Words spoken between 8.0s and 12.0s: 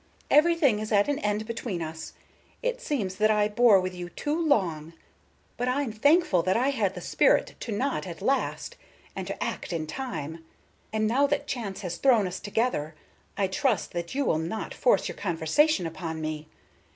at last, and to act in time. And now that chance has